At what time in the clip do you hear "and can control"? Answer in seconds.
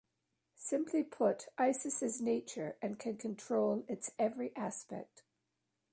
2.81-3.85